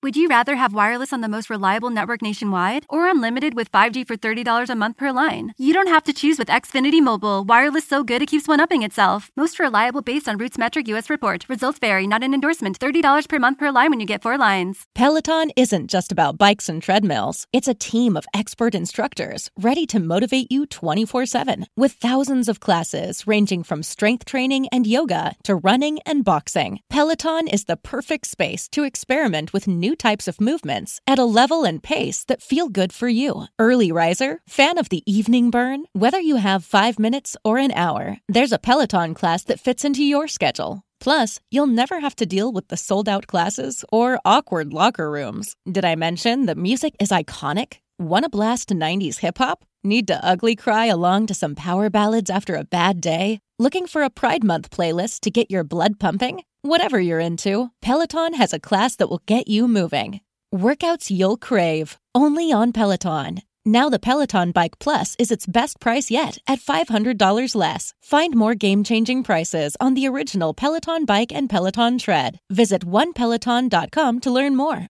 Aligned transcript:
Would 0.00 0.16
you 0.16 0.28
rather 0.28 0.54
have 0.54 0.72
wireless 0.72 1.12
on 1.12 1.22
the 1.22 1.28
most 1.28 1.50
reliable 1.50 1.90
network 1.90 2.22
nationwide 2.22 2.86
or 2.88 3.10
unlimited 3.10 3.54
with 3.54 3.72
5G 3.72 4.06
for 4.06 4.16
$30 4.16 4.70
a 4.70 4.76
month 4.76 4.96
per 4.96 5.10
line? 5.10 5.52
You 5.58 5.72
don't 5.72 5.88
have 5.88 6.04
to 6.04 6.12
choose 6.12 6.38
with 6.38 6.46
Xfinity 6.46 7.02
Mobile. 7.02 7.42
Wireless 7.42 7.84
so 7.84 8.04
good 8.04 8.22
it 8.22 8.28
keeps 8.28 8.46
one 8.46 8.60
upping 8.60 8.84
itself. 8.84 9.32
Most 9.36 9.58
reliable 9.58 10.00
based 10.00 10.28
on 10.28 10.38
Roots 10.38 10.56
Metric 10.56 10.86
US 10.86 11.10
report. 11.10 11.48
Results 11.48 11.80
vary, 11.80 12.06
not 12.06 12.22
an 12.22 12.32
endorsement. 12.32 12.78
$30 12.78 13.28
per 13.28 13.38
month 13.40 13.58
per 13.58 13.72
line 13.72 13.90
when 13.90 13.98
you 13.98 14.06
get 14.06 14.22
four 14.22 14.38
lines. 14.38 14.86
Peloton 14.94 15.50
isn't 15.56 15.88
just 15.88 16.12
about 16.12 16.38
bikes 16.38 16.68
and 16.68 16.80
treadmills. 16.80 17.48
It's 17.52 17.66
a 17.66 17.74
team 17.74 18.16
of 18.16 18.28
expert 18.32 18.76
instructors 18.76 19.50
ready 19.58 19.84
to 19.86 19.98
motivate 19.98 20.52
you 20.52 20.64
24-7 20.66 21.64
with 21.76 21.90
thousands 21.90 22.48
of 22.48 22.60
classes 22.60 23.26
ranging 23.26 23.64
from 23.64 23.82
strength 23.82 24.26
training 24.26 24.68
and 24.70 24.86
yoga 24.86 25.34
to 25.42 25.56
running 25.56 25.98
and 26.06 26.24
boxing. 26.24 26.78
Peloton 26.88 27.48
is 27.48 27.64
the 27.64 27.76
perfect 27.76 28.28
space 28.28 28.68
to 28.68 28.84
experiment 28.84 29.52
with 29.52 29.66
new 29.66 29.87
types 29.94 30.28
of 30.28 30.40
movements 30.40 31.00
at 31.06 31.18
a 31.18 31.24
level 31.24 31.64
and 31.64 31.82
pace 31.82 32.24
that 32.24 32.42
feel 32.42 32.68
good 32.68 32.92
for 32.92 33.08
you. 33.08 33.46
Early 33.58 33.92
riser, 33.92 34.40
fan 34.48 34.78
of 34.78 34.88
the 34.88 35.02
evening 35.06 35.50
burn, 35.50 35.84
whether 35.92 36.20
you 36.20 36.36
have 36.36 36.64
five 36.64 36.98
minutes 36.98 37.36
or 37.44 37.58
an 37.58 37.72
hour, 37.72 38.18
there's 38.28 38.52
a 38.52 38.58
Peloton 38.58 39.14
class 39.14 39.44
that 39.44 39.60
fits 39.60 39.84
into 39.84 40.02
your 40.04 40.28
schedule. 40.28 40.82
Plus, 41.00 41.40
you'll 41.50 41.66
never 41.66 42.00
have 42.00 42.16
to 42.16 42.26
deal 42.26 42.52
with 42.52 42.68
the 42.68 42.76
sold 42.76 43.08
out 43.08 43.26
classes 43.26 43.84
or 43.92 44.18
awkward 44.24 44.72
locker 44.72 45.10
rooms. 45.10 45.54
Did 45.70 45.84
I 45.84 45.94
mention 45.94 46.46
that 46.46 46.56
music 46.56 46.94
is 46.98 47.10
iconic? 47.10 47.78
Want 47.98 48.24
to 48.24 48.28
blast 48.28 48.68
90s 48.70 49.18
hip 49.18 49.38
hop? 49.38 49.64
Need 49.84 50.06
to 50.08 50.24
ugly 50.24 50.56
cry 50.56 50.86
along 50.86 51.26
to 51.26 51.34
some 51.34 51.54
power 51.54 51.88
ballads 51.88 52.30
after 52.30 52.56
a 52.56 52.64
bad 52.64 53.00
day? 53.00 53.40
Looking 53.60 53.86
for 53.86 54.02
a 54.02 54.10
Pride 54.10 54.44
Month 54.44 54.70
playlist 54.70 55.20
to 55.20 55.30
get 55.30 55.50
your 55.50 55.64
blood 55.64 55.98
pumping? 55.98 56.42
Whatever 56.68 57.00
you're 57.00 57.18
into, 57.18 57.70
Peloton 57.80 58.34
has 58.34 58.52
a 58.52 58.60
class 58.60 58.94
that 58.96 59.08
will 59.08 59.22
get 59.24 59.48
you 59.48 59.66
moving. 59.66 60.20
Workouts 60.54 61.10
you'll 61.10 61.38
crave, 61.38 61.96
only 62.14 62.52
on 62.52 62.72
Peloton. 62.72 63.40
Now 63.64 63.88
the 63.88 63.98
Peloton 63.98 64.52
Bike 64.52 64.78
Plus 64.78 65.16
is 65.18 65.30
its 65.30 65.46
best 65.46 65.80
price 65.80 66.10
yet 66.10 66.36
at 66.46 66.58
$500 66.60 67.54
less. 67.54 67.94
Find 68.02 68.36
more 68.36 68.54
game-changing 68.54 69.22
prices 69.22 69.78
on 69.80 69.94
the 69.94 70.06
original 70.06 70.52
Peloton 70.52 71.06
Bike 71.06 71.32
and 71.34 71.48
Peloton 71.48 71.96
Tread. 71.96 72.38
Visit 72.50 72.84
onepeloton.com 72.84 74.20
to 74.20 74.30
learn 74.30 74.54
more. 74.54 74.88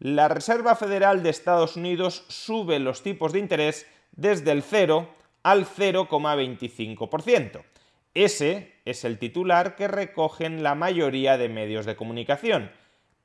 La 0.00 0.28
Reserva 0.28 0.76
Federal 0.76 1.22
de 1.22 1.28
Estados 1.28 1.76
Unidos 1.76 2.22
sube 2.28 2.78
los 2.78 3.02
tipos 3.02 3.34
de 3.34 3.40
interés 3.40 3.84
desde 4.16 4.50
el 4.50 4.62
0 4.62 5.06
al 5.42 5.66
0,25%. 5.66 7.60
Ese 8.14 8.77
es 8.90 9.04
el 9.04 9.18
titular 9.18 9.76
que 9.76 9.88
recogen 9.88 10.62
la 10.62 10.74
mayoría 10.74 11.36
de 11.36 11.48
medios 11.48 11.86
de 11.86 11.96
comunicación. 11.96 12.70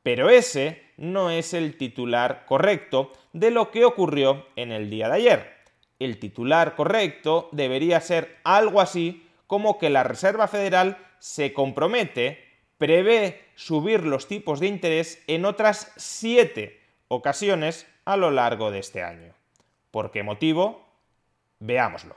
Pero 0.03 0.29
ese 0.29 0.83
no 0.97 1.29
es 1.29 1.53
el 1.53 1.77
titular 1.77 2.45
correcto 2.45 3.13
de 3.31 3.51
lo 3.51 3.71
que 3.71 3.85
ocurrió 3.85 4.45
en 4.55 4.71
el 4.71 4.89
día 4.89 5.07
de 5.07 5.15
ayer. 5.15 5.53
El 5.99 6.19
titular 6.19 6.75
correcto 6.75 7.49
debería 7.53 8.01
ser 8.01 8.37
algo 8.43 8.81
así 8.81 9.25
como 9.47 9.77
que 9.77 9.89
la 9.89 10.03
Reserva 10.03 10.47
Federal 10.47 10.97
se 11.19 11.53
compromete, 11.53 12.43
prevé 12.77 13.45
subir 13.55 14.03
los 14.03 14.27
tipos 14.27 14.59
de 14.59 14.67
interés 14.67 15.23
en 15.27 15.45
otras 15.45 15.93
siete 15.95 16.81
ocasiones 17.07 17.87
a 18.03 18.17
lo 18.17 18.31
largo 18.31 18.71
de 18.71 18.79
este 18.79 19.03
año. 19.03 19.33
¿Por 19.91 20.11
qué 20.11 20.23
motivo? 20.23 20.85
Veámoslo. 21.59 22.15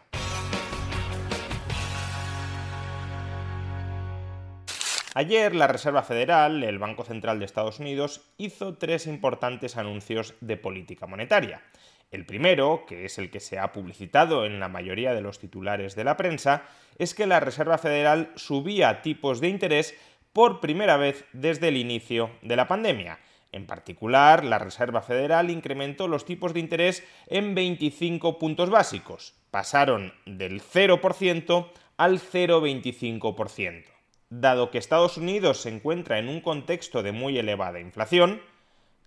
Ayer 5.19 5.55
la 5.55 5.67
Reserva 5.67 6.03
Federal, 6.03 6.63
el 6.63 6.79
Banco 6.79 7.03
Central 7.03 7.39
de 7.39 7.47
Estados 7.47 7.81
Unidos, 7.81 8.21
hizo 8.37 8.77
tres 8.77 9.07
importantes 9.07 9.79
anuncios 9.79 10.35
de 10.43 10.59
política 10.59 11.07
monetaria. 11.07 11.63
El 12.11 12.27
primero, 12.27 12.85
que 12.87 13.07
es 13.07 13.17
el 13.17 13.31
que 13.31 13.41
se 13.41 13.59
ha 13.59 13.73
publicitado 13.73 14.45
en 14.45 14.61
la 14.61 14.69
mayoría 14.69 15.15
de 15.15 15.23
los 15.23 15.39
titulares 15.39 15.97
de 15.97 16.05
la 16.05 16.19
prensa, 16.19 16.65
es 16.99 17.15
que 17.15 17.27
la 17.27 17.41
Reserva 17.41 17.79
Federal 17.79 18.31
subía 18.37 19.01
tipos 19.01 19.41
de 19.41 19.49
interés 19.49 19.95
por 20.35 20.61
primera 20.61 20.99
vez 20.99 21.25
desde 21.33 21.69
el 21.69 21.79
inicio 21.79 22.33
de 22.43 22.57
la 22.57 22.69
pandemia. 22.69 23.19
En 23.53 23.67
particular, 23.67 24.45
la 24.45 24.59
Reserva 24.59 25.01
Federal 25.01 25.49
incrementó 25.49 26.09
los 26.09 26.27
tipos 26.27 26.53
de 26.53 26.61
interés 26.61 27.03
en 27.29 27.55
25 27.55 28.39
puntos 28.39 28.69
básicos. 28.69 29.33
Pasaron 29.51 30.13
del 30.27 30.61
0% 30.61 31.71
al 31.97 32.21
0,25% 32.21 33.96
dado 34.31 34.71
que 34.71 34.79
Estados 34.79 35.17
Unidos 35.17 35.61
se 35.63 35.69
encuentra 35.69 36.19
en 36.19 36.29
un 36.29 36.41
contexto 36.41 37.03
de 37.03 37.13
muy 37.13 37.39
elevada 37.39 37.81
inflación, 37.81 38.43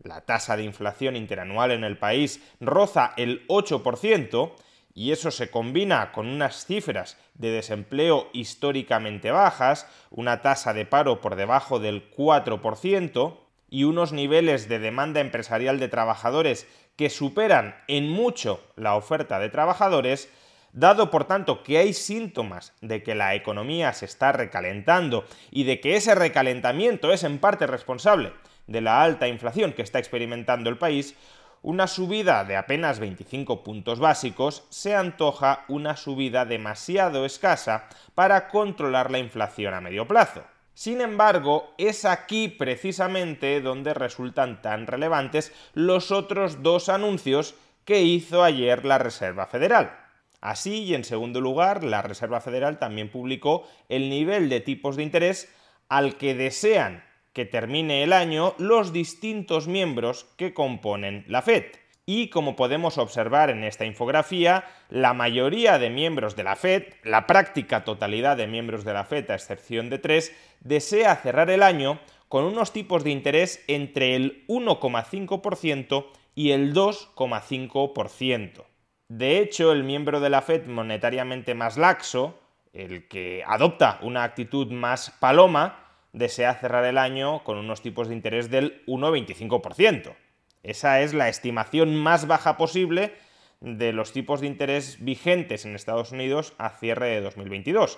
la 0.02 0.22
tasa 0.22 0.56
de 0.56 0.64
inflación 0.64 1.16
interanual 1.16 1.72
en 1.72 1.84
el 1.84 1.98
país 1.98 2.42
roza 2.60 3.14
el 3.18 3.46
8%, 3.48 4.54
y 4.94 5.12
eso 5.12 5.32
se 5.32 5.50
combina 5.50 6.12
con 6.12 6.28
unas 6.28 6.66
cifras 6.66 7.18
de 7.36 7.52
desempleo 7.52 8.30
históricamente 8.34 9.32
bajas, 9.32 9.88
una 10.10 10.42
tasa 10.42 10.74
de 10.74 10.86
paro 10.86 11.22
por 11.22 11.36
debajo 11.36 11.80
del 11.80 12.12
4% 12.12 13.38
y 13.70 13.84
unos 13.84 14.12
niveles 14.12 14.68
de 14.68 14.80
demanda 14.80 15.22
empresarial 15.22 15.80
de 15.80 15.88
trabajadores 15.88 16.68
que 16.96 17.10
superan 17.10 17.76
en 17.88 18.10
mucho 18.10 18.62
la 18.76 18.96
oferta 18.96 19.40
de 19.40 19.50
trabajadores, 19.50 20.30
Dado, 20.72 21.10
por 21.10 21.26
tanto, 21.26 21.64
que 21.64 21.78
hay 21.78 21.94
síntomas 21.94 22.74
de 22.82 23.02
que 23.02 23.16
la 23.16 23.36
economía 23.36 23.94
se 23.94 24.06
está 24.06 24.32
recalentando 24.32 25.26
y 25.50 25.64
de 25.64 25.80
que 25.80 25.96
ese 25.96 26.14
recalentamiento 26.16 27.12
es 27.12 27.24
en 27.24 27.40
parte 27.40 27.66
responsable 27.66 28.34
de 28.68 28.82
la 28.82 29.02
alta 29.02 29.28
inflación 29.28 29.74
que 29.74 29.82
está 29.82 30.00
experimentando 30.00 30.70
el 30.70 30.78
país, 30.78 31.16
una 31.62 31.88
subida 31.88 32.46
de 32.46 32.56
apenas 32.56 33.00
25 33.00 33.64
puntos 33.64 34.00
básicos 34.00 34.64
se 34.70 34.96
antoja 34.96 35.66
una 35.68 35.98
subida 35.98 36.46
demasiado 36.46 37.26
escasa 37.26 37.90
para 38.16 38.48
controlar 38.48 39.12
la 39.12 39.20
inflación 39.20 39.74
a 39.74 39.82
medio 39.82 40.08
plazo. 40.08 40.44
Sin 40.74 41.02
embargo, 41.02 41.74
es 41.78 42.06
aquí 42.06 42.48
precisamente 42.48 43.60
donde 43.60 43.94
resultan 43.94 44.62
tan 44.62 44.88
relevantes 44.88 45.52
los 45.74 46.12
otros 46.12 46.64
dos 46.64 46.88
anuncios 46.88 47.56
que 47.84 48.02
hizo 48.04 48.44
ayer 48.44 48.86
la 48.86 48.98
Reserva 48.98 49.46
Federal. 49.46 49.99
Así, 50.42 50.84
y 50.84 50.96
en 50.96 51.04
segundo 51.04 51.42
lugar, 51.42 51.84
la 51.84 52.02
Reserva 52.02 52.42
Federal 52.42 52.80
también 52.80 53.10
publicó 53.10 53.68
el 53.90 54.10
nivel 54.10 54.50
de 54.50 54.62
tipos 54.62 54.96
de 54.96 55.04
interés 55.04 55.54
al 55.90 56.16
que 56.16 56.36
desean 56.36 57.04
que 57.34 57.46
termine 57.46 58.04
el 58.04 58.14
año 58.14 58.56
los 58.58 58.94
distintos 58.94 59.68
miembros 59.68 60.26
que 60.38 60.54
componen 60.54 61.26
la 61.28 61.42
Fed. 61.42 61.66
Y 62.06 62.30
como 62.30 62.56
podemos 62.56 62.98
observar 62.98 63.52
en 63.52 63.64
esta 63.64 63.86
infografía, 63.86 64.66
la 64.90 65.14
mayoría 65.14 65.78
de 65.78 65.92
miembros 65.92 66.36
de 66.36 66.44
la 66.44 66.56
Fed, 66.56 66.86
la 67.04 67.28
práctica 67.28 67.84
totalidad 67.84 68.36
de 68.36 68.48
miembros 68.48 68.84
de 68.84 68.94
la 68.94 69.04
Fed, 69.04 69.30
a 69.30 69.36
excepción 69.36 69.92
de 69.92 70.00
tres, 70.00 70.36
desea 70.62 71.16
cerrar 71.18 71.52
el 71.52 71.62
año 71.62 72.00
con 72.28 72.46
unos 72.46 72.74
tipos 72.74 73.04
de 73.04 73.12
interés 73.12 73.64
entre 73.68 74.16
el 74.16 74.46
1,5% 74.48 76.08
y 76.34 76.52
el 76.52 76.74
2,5%. 76.74 78.69
De 79.10 79.40
hecho, 79.40 79.72
el 79.72 79.84
miembro 79.84 80.20
de 80.20 80.30
la 80.30 80.44
Fed 80.44 80.68
monetariamente 80.68 81.56
más 81.56 81.78
laxo, 81.78 82.40
el 82.74 83.08
que 83.08 83.44
adopta 83.46 83.98
una 84.04 84.24
actitud 84.24 84.72
más 84.72 85.10
paloma, 85.20 85.84
desea 86.14 86.54
cerrar 86.54 86.86
el 86.86 87.00
año 87.00 87.44
con 87.44 87.58
unos 87.58 87.82
tipos 87.82 88.08
de 88.08 88.14
interés 88.14 88.52
del 88.52 88.86
1,25%. 88.86 90.14
Esa 90.62 91.02
es 91.02 91.16
la 91.16 91.28
estimación 91.28 91.96
más 91.96 92.28
baja 92.28 92.56
posible 92.56 93.16
de 93.62 93.94
los 93.94 94.14
tipos 94.14 94.42
de 94.42 94.48
interés 94.48 95.04
vigentes 95.04 95.66
en 95.66 95.74
Estados 95.74 96.12
Unidos 96.12 96.54
a 96.60 96.70
cierre 96.70 97.08
de 97.08 97.22
2022. 97.22 97.98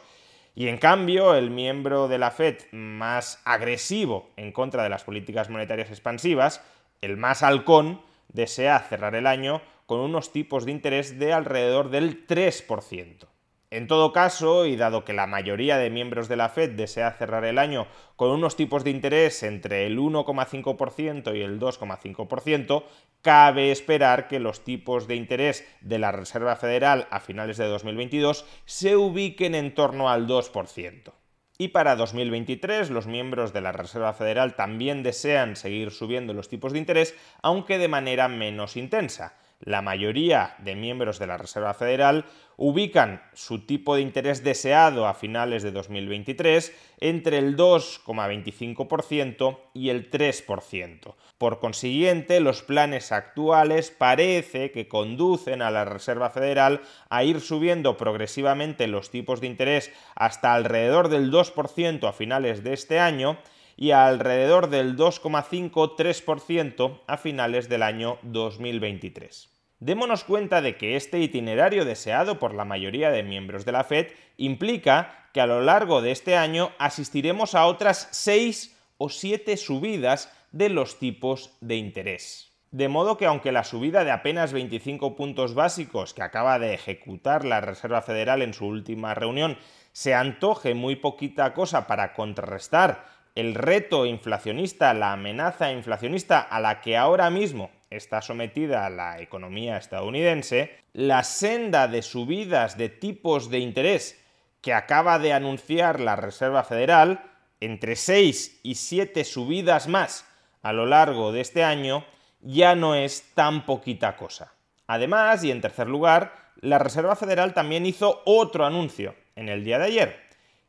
Y 0.56 0.70
en 0.70 0.78
cambio, 0.78 1.36
el 1.36 1.52
miembro 1.52 2.08
de 2.08 2.20
la 2.20 2.32
Fed 2.32 2.58
más 2.72 3.42
agresivo 3.44 4.30
en 4.38 4.54
contra 4.54 4.84
de 4.84 4.90
las 4.90 5.04
políticas 5.04 5.50
monetarias 5.50 5.90
expansivas, 5.90 6.64
el 7.02 7.18
más 7.18 7.44
halcón, 7.44 8.02
desea 8.30 8.80
cerrar 8.80 9.16
el 9.16 9.28
año 9.28 9.62
con 9.92 10.00
unos 10.00 10.32
tipos 10.32 10.64
de 10.64 10.72
interés 10.72 11.20
de 11.20 11.34
alrededor 11.34 11.90
del 11.90 12.26
3%. 12.26 13.28
En 13.72 13.88
todo 13.88 14.14
caso, 14.14 14.66
y 14.66 14.78
dado 14.78 15.04
que 15.04 15.12
la 15.12 15.28
mayoría 15.28 15.78
de 15.78 15.90
miembros 15.90 16.30
de 16.30 16.38
la 16.38 16.48
Fed 16.48 16.78
desea 16.78 17.12
cerrar 17.12 17.44
el 17.44 17.58
año 17.58 17.88
con 18.16 18.32
unos 18.32 18.56
tipos 18.56 18.86
de 18.86 18.92
interés 18.92 19.44
entre 19.44 19.86
el 19.86 20.00
1,5% 20.00 21.36
y 21.36 21.42
el 21.42 21.60
2,5%, 21.60 22.86
cabe 23.22 23.74
esperar 23.74 24.30
que 24.30 24.40
los 24.40 24.64
tipos 24.64 25.10
de 25.10 25.16
interés 25.18 25.68
de 25.82 26.00
la 26.00 26.14
Reserva 26.14 26.56
Federal 26.56 27.10
a 27.12 27.20
finales 27.20 27.58
de 27.58 27.66
2022 27.66 28.46
se 28.64 28.96
ubiquen 28.96 29.56
en 29.56 29.76
torno 29.76 30.10
al 30.10 30.26
2%. 30.26 31.12
Y 31.58 31.68
para 31.68 31.98
2023 31.98 32.92
los 32.92 33.08
miembros 33.08 33.52
de 33.52 33.60
la 33.60 33.74
Reserva 33.74 34.14
Federal 34.14 34.56
también 34.56 35.04
desean 35.04 35.58
seguir 35.58 35.92
subiendo 35.92 36.34
los 36.34 36.48
tipos 36.48 36.72
de 36.72 36.80
interés, 36.80 37.14
aunque 37.42 37.78
de 37.78 37.90
manera 37.90 38.30
menos 38.30 38.78
intensa 38.78 39.36
la 39.64 39.82
mayoría 39.82 40.56
de 40.60 40.76
miembros 40.76 41.18
de 41.20 41.28
la 41.28 41.38
Reserva 41.38 41.74
Federal 41.74 42.26
ubican 42.58 43.22
su 43.34 43.66
tipo 43.66 43.96
de 43.96 44.02
interés 44.02 44.44
deseado 44.44 45.08
a 45.08 45.16
finales 45.16 45.64
de 45.64 45.72
2023 45.72 46.76
entre 47.00 47.38
el 47.40 47.58
2,25% 47.58 49.58
y 49.74 49.90
el 49.90 50.12
3%. 50.12 51.16
Por 51.38 51.60
consiguiente, 51.60 52.40
los 52.40 52.62
planes 52.62 53.12
actuales 53.12 53.90
parece 53.90 54.72
que 54.72 54.88
conducen 54.88 55.64
a 55.64 55.72
la 55.72 55.86
Reserva 55.86 56.30
Federal 56.30 56.82
a 57.10 57.24
ir 57.24 57.42
subiendo 57.42 57.98
progresivamente 57.98 58.86
los 58.88 59.10
tipos 59.10 59.42
de 59.42 59.48
interés 59.48 59.92
hasta 60.16 60.54
alrededor 60.54 61.10
del 61.10 61.32
2% 61.32 62.08
a 62.08 62.14
finales 62.14 62.64
de 62.64 62.74
este 62.74 63.00
año 63.00 63.40
y 63.76 63.90
alrededor 63.90 64.70
del 64.70 64.96
2,5-3% 64.98 67.00
a 67.08 67.18
finales 67.18 67.70
del 67.70 67.82
año 67.82 68.20
2023 68.22 69.51
démonos 69.82 70.24
cuenta 70.24 70.62
de 70.62 70.78
que 70.78 70.96
este 70.96 71.20
itinerario 71.20 71.84
deseado 71.84 72.40
por 72.40 72.54
la 72.54 72.64
mayoría 72.64 73.10
de 73.12 73.24
miembros 73.24 73.66
de 73.66 73.74
la 73.74 73.84
Fed 73.84 74.08
implica 74.38 75.28
que 75.34 75.42
a 75.42 75.48
lo 75.48 75.62
largo 75.62 76.02
de 76.02 76.12
este 76.12 76.38
año 76.38 76.72
asistiremos 76.78 77.56
a 77.56 77.66
otras 77.66 78.08
seis 78.12 78.78
o 78.98 79.10
siete 79.10 79.58
subidas 79.58 80.32
de 80.52 80.70
los 80.70 81.00
tipos 81.00 81.58
de 81.62 81.76
interés. 81.76 82.52
De 82.70 82.88
modo 82.88 83.18
que 83.18 83.26
aunque 83.26 83.52
la 83.52 83.64
subida 83.64 84.06
de 84.06 84.12
apenas 84.12 84.54
25 84.54 85.16
puntos 85.16 85.56
básicos 85.56 86.14
que 86.14 86.22
acaba 86.22 86.60
de 86.60 86.74
ejecutar 86.74 87.44
la 87.44 87.60
Reserva 87.60 88.02
Federal 88.02 88.42
en 88.42 88.54
su 88.54 88.68
última 88.68 89.14
reunión 89.14 89.58
se 89.94 90.14
antoje 90.14 90.74
muy 90.74 90.96
poquita 90.96 91.54
cosa 91.54 91.88
para 91.88 92.14
contrarrestar 92.14 93.04
el 93.34 93.56
reto 93.56 94.06
inflacionista, 94.06 94.94
la 94.94 95.14
amenaza 95.14 95.72
inflacionista 95.72 96.40
a 96.40 96.60
la 96.60 96.82
que 96.82 96.98
ahora 96.98 97.30
mismo 97.30 97.72
está 97.92 98.22
sometida 98.22 98.86
a 98.86 98.90
la 98.90 99.22
economía 99.22 99.78
estadounidense, 99.78 100.76
la 100.94 101.24
senda 101.24 101.88
de 101.88 102.02
subidas 102.02 102.78
de 102.78 102.90
tipos 102.90 103.50
de 103.50 103.60
interés 103.60 104.20
que 104.62 104.74
acaba 104.74 105.20
de 105.20 105.34
anunciar 105.34 106.00
la 106.00 106.16
Reserva 106.16 106.64
Federal, 106.64 107.24
entre 107.60 107.96
6 107.96 108.62
y 108.64 108.76
7 108.76 109.24
subidas 109.24 109.88
más 109.88 110.26
a 110.64 110.74
lo 110.74 110.86
largo 110.86 111.32
de 111.32 111.42
este 111.42 111.64
año, 111.64 112.06
ya 112.42 112.76
no 112.76 112.96
es 112.96 113.34
tan 113.36 113.66
poquita 113.66 114.16
cosa. 114.16 114.54
Además, 114.88 115.44
y 115.44 115.52
en 115.52 115.62
tercer 115.62 115.88
lugar, 115.88 116.34
la 116.62 116.80
Reserva 116.80 117.16
Federal 117.16 117.54
también 117.54 117.86
hizo 117.86 118.22
otro 118.26 118.66
anuncio 118.66 119.16
en 119.36 119.50
el 119.50 119.64
día 119.64 119.80
de 119.80 119.86
ayer, 119.86 120.20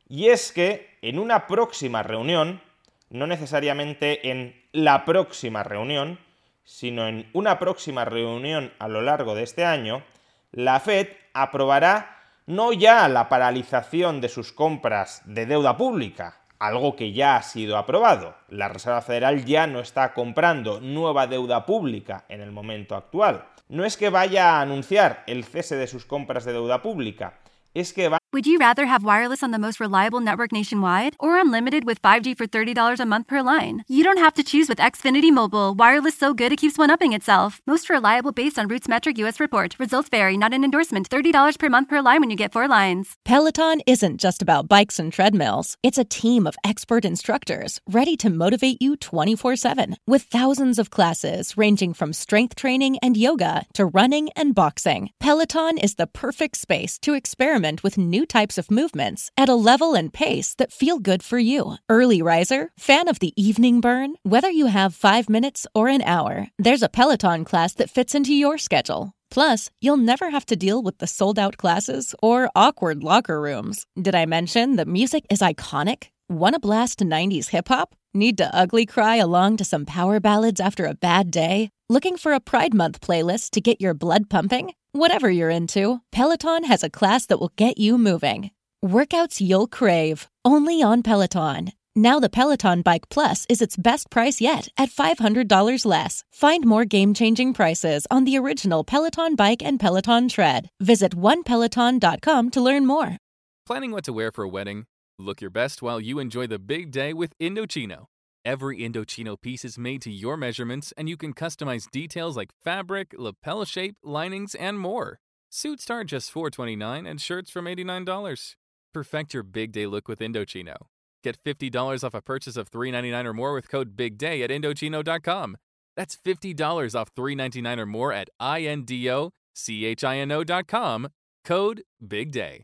y 0.07 0.29
es 0.29 0.51
que 0.51 0.97
en 1.01 1.19
una 1.19 1.47
próxima 1.47 2.03
reunión, 2.03 2.61
no 3.09 3.27
necesariamente 3.27 4.29
en 4.29 4.63
la 4.71 5.05
próxima 5.05 5.63
reunión, 5.63 6.19
sino 6.63 7.07
en 7.07 7.29
una 7.33 7.59
próxima 7.59 8.05
reunión 8.05 8.73
a 8.79 8.87
lo 8.87 9.01
largo 9.01 9.35
de 9.35 9.43
este 9.43 9.65
año, 9.65 10.03
la 10.51 10.79
Fed 10.79 11.07
aprobará 11.33 12.21
no 12.45 12.73
ya 12.73 13.07
la 13.07 13.29
paralización 13.29 14.21
de 14.21 14.29
sus 14.29 14.51
compras 14.51 15.21
de 15.25 15.45
deuda 15.45 15.77
pública, 15.77 16.39
algo 16.59 16.95
que 16.95 17.13
ya 17.13 17.37
ha 17.37 17.43
sido 17.43 17.77
aprobado. 17.77 18.35
La 18.49 18.69
Reserva 18.69 19.01
Federal 19.01 19.45
ya 19.45 19.67
no 19.67 19.79
está 19.79 20.13
comprando 20.13 20.79
nueva 20.79 21.27
deuda 21.27 21.65
pública 21.65 22.25
en 22.29 22.41
el 22.41 22.51
momento 22.51 22.95
actual. 22.95 23.45
No 23.69 23.85
es 23.85 23.97
que 23.97 24.09
vaya 24.09 24.57
a 24.57 24.61
anunciar 24.61 25.23
el 25.27 25.43
cese 25.45 25.75
de 25.75 25.87
sus 25.87 26.05
compras 26.05 26.45
de 26.45 26.53
deuda 26.53 26.81
pública, 26.81 27.39
es 27.73 27.93
que 27.93 28.09
va 28.09 28.17
Would 28.33 28.47
you 28.47 28.57
rather 28.57 28.87
have 28.87 29.03
wireless 29.03 29.43
on 29.43 29.51
the 29.51 29.59
most 29.59 29.79
reliable 29.79 30.19
network 30.19 30.51
nationwide 30.51 31.15
or 31.19 31.39
unlimited 31.39 31.83
with 31.83 32.01
5G 32.01 32.35
for 32.35 32.47
$30 32.47 32.99
a 32.99 33.05
month 33.05 33.27
per 33.27 33.43
line? 33.43 33.83
You 33.87 34.03
don't 34.03 34.17
have 34.17 34.33
to 34.33 34.43
choose 34.43 34.67
with 34.67 34.79
Xfinity 34.79 35.31
Mobile. 35.31 35.75
Wireless 35.75 36.17
so 36.17 36.33
good 36.33 36.51
it 36.51 36.57
keeps 36.57 36.75
one 36.75 36.89
upping 36.89 37.13
itself. 37.13 37.61
Most 37.67 37.91
reliable 37.91 38.31
based 38.31 38.57
on 38.57 38.67
Roots 38.67 38.87
Metric 38.87 39.19
US 39.19 39.39
report. 39.39 39.75
Results 39.77 40.09
vary, 40.09 40.35
not 40.35 40.51
an 40.51 40.63
endorsement. 40.63 41.07
$30 41.11 41.59
per 41.59 41.69
month 41.69 41.89
per 41.89 42.01
line 42.01 42.21
when 42.21 42.31
you 42.31 42.35
get 42.35 42.51
four 42.51 42.67
lines. 42.67 43.17
Peloton 43.23 43.81
isn't 43.85 44.17
just 44.17 44.41
about 44.41 44.67
bikes 44.67 44.97
and 44.97 45.13
treadmills. 45.13 45.77
It's 45.83 45.99
a 45.99 46.03
team 46.03 46.47
of 46.47 46.57
expert 46.63 47.05
instructors 47.05 47.79
ready 47.87 48.17
to 48.17 48.31
motivate 48.31 48.81
you 48.81 48.95
24/7 48.95 49.97
with 50.07 50.23
thousands 50.23 50.79
of 50.79 50.89
classes 50.89 51.55
ranging 51.55 51.93
from 51.93 52.13
strength 52.13 52.55
training 52.55 52.97
and 53.03 53.15
yoga 53.15 53.67
to 53.73 53.85
running 53.85 54.29
and 54.35 54.55
boxing. 54.55 55.11
Peloton 55.19 55.77
is 55.77 55.97
the 55.97 56.07
perfect 56.07 56.57
space 56.57 56.97
to 56.97 57.13
experiment 57.13 57.83
with 57.83 57.95
new 57.95 58.22
types 58.25 58.57
of 58.57 58.71
movements 58.71 59.31
at 59.37 59.49
a 59.49 59.55
level 59.55 59.93
and 59.93 60.13
pace 60.13 60.55
that 60.55 60.71
feel 60.71 60.99
good 60.99 61.23
for 61.23 61.39
you. 61.39 61.75
Early 61.89 62.21
riser, 62.21 62.71
fan 62.77 63.07
of 63.07 63.19
the 63.19 63.33
evening 63.35 63.81
burn, 63.81 64.15
whether 64.23 64.49
you 64.49 64.67
have 64.67 64.95
5 64.95 65.29
minutes 65.29 65.65
or 65.73 65.87
an 65.87 66.01
hour, 66.01 66.47
there's 66.57 66.83
a 66.83 66.89
Peloton 66.89 67.45
class 67.45 67.73
that 67.75 67.89
fits 67.89 68.15
into 68.15 68.33
your 68.33 68.57
schedule. 68.57 69.13
Plus, 69.31 69.71
you'll 69.81 69.97
never 69.97 70.29
have 70.29 70.45
to 70.45 70.55
deal 70.55 70.83
with 70.83 70.99
the 70.99 71.07
sold 71.07 71.39
out 71.39 71.57
classes 71.57 72.13
or 72.21 72.49
awkward 72.55 73.03
locker 73.03 73.41
rooms. 73.41 73.85
Did 73.99 74.13
I 74.13 74.25
mention 74.25 74.75
that 74.75 74.87
music 74.87 75.25
is 75.29 75.39
iconic? 75.39 76.09
Want 76.29 76.53
to 76.53 76.59
blast 76.59 76.99
90s 76.99 77.49
hip 77.49 77.67
hop? 77.67 77.95
Need 78.13 78.37
to 78.37 78.55
ugly 78.55 78.85
cry 78.85 79.15
along 79.15 79.57
to 79.57 79.65
some 79.65 79.85
power 79.85 80.19
ballads 80.19 80.61
after 80.61 80.85
a 80.85 80.93
bad 80.93 81.31
day? 81.31 81.69
Looking 81.89 82.15
for 82.15 82.33
a 82.33 82.39
Pride 82.39 82.73
Month 82.75 83.01
playlist 83.01 83.51
to 83.51 83.61
get 83.61 83.81
your 83.81 83.95
blood 83.95 84.29
pumping? 84.29 84.73
Whatever 84.95 85.27
you're 85.27 85.49
into, 85.49 86.01
Peloton 86.11 86.65
has 86.65 86.83
a 86.83 86.89
class 86.89 87.25
that 87.25 87.39
will 87.39 87.51
get 87.55 87.79
you 87.79 87.97
moving. 87.97 88.51
Workouts 88.85 89.41
you'll 89.41 89.65
crave, 89.65 90.27
only 90.45 90.83
on 90.83 91.01
Peloton. 91.01 91.71
Now 91.95 92.19
the 92.19 92.29
Peloton 92.29 92.83
Bike 92.83 93.09
Plus 93.09 93.43
is 93.49 93.59
its 93.59 93.75
best 93.75 94.11
price 94.11 94.39
yet 94.39 94.67
at 94.77 94.91
$500 94.91 95.85
less. 95.87 96.23
Find 96.31 96.63
more 96.63 96.85
game-changing 96.85 97.55
prices 97.55 98.05
on 98.11 98.25
the 98.25 98.37
original 98.37 98.83
Peloton 98.83 99.33
Bike 99.33 99.63
and 99.63 99.79
Peloton 99.79 100.29
Tread. 100.29 100.69
Visit 100.79 101.15
onepeloton.com 101.15 102.51
to 102.51 102.61
learn 102.61 102.85
more. 102.85 103.17
Planning 103.65 103.93
what 103.93 104.03
to 104.03 104.13
wear 104.13 104.31
for 104.31 104.43
a 104.43 104.49
wedding? 104.49 104.85
Look 105.17 105.41
your 105.41 105.49
best 105.49 105.81
while 105.81 105.99
you 105.99 106.19
enjoy 106.19 106.45
the 106.45 106.59
big 106.59 106.91
day 106.91 107.13
with 107.13 107.33
Indochino. 107.39 108.05
Every 108.45 108.79
Indochino 108.79 109.39
piece 109.39 109.63
is 109.63 109.77
made 109.77 110.01
to 110.01 110.11
your 110.11 110.35
measurements, 110.35 110.93
and 110.97 111.07
you 111.07 111.15
can 111.15 111.33
customize 111.33 111.89
details 111.89 112.35
like 112.35 112.49
fabric, 112.61 113.15
lapel 113.17 113.63
shape, 113.63 113.95
linings, 114.03 114.53
and 114.53 114.77
more. 114.77 115.21
Suits 115.49 115.83
start 115.83 116.07
just 116.07 116.29
429 116.29 117.05
and 117.05 117.21
shirts 117.21 117.49
from 117.49 117.63
$89. 117.65 118.55
Perfect 118.93 119.33
your 119.33 119.43
big 119.43 119.71
day 119.71 119.87
look 119.87 120.09
with 120.09 120.19
Indochino. 120.19 120.75
Get 121.23 121.41
$50 121.41 122.03
off 122.03 122.13
a 122.13 122.21
purchase 122.21 122.57
of 122.57 122.67
399 122.67 123.27
or 123.27 123.33
more 123.33 123.53
with 123.53 123.69
code 123.69 123.95
BIGDAY 123.95 124.43
at 124.43 124.49
Indochino.com. 124.49 125.55
That's 125.95 126.17
$50 126.17 126.99
off 126.99 127.11
399 127.15 127.79
or 127.79 127.85
more 127.85 128.11
at 128.11 128.29
INDOCHINO.com. 128.41 131.07
Code 131.45 131.83
BIGDAY. 132.05 132.63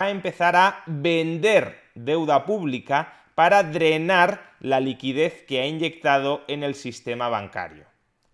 A 0.00 0.10
empezar 0.10 0.54
a 0.54 0.82
vender 0.86 1.74
deuda 1.96 2.40
pública 2.40 3.06
para 3.38 3.62
drenar 3.62 4.50
la 4.58 4.80
liquidez 4.80 5.44
que 5.44 5.60
ha 5.60 5.66
inyectado 5.68 6.42
en 6.48 6.64
el 6.64 6.74
sistema 6.74 7.28
bancario. 7.28 7.84